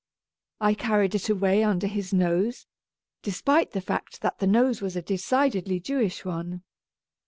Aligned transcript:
I 0.59 0.73
carried 0.73 1.13
it 1.13 1.29
away 1.29 1.63
under 1.63 1.85
his 1.85 2.11
nose, 2.11 2.65
despite 3.21 3.73
the 3.73 3.81
fact 3.81 4.21
that 4.21 4.39
the 4.39 4.47
nose 4.47 4.81
was 4.81 4.95
a 4.95 5.01
decidedly 5.03 5.79
Jewish 5.79 6.25
one. 6.25 6.63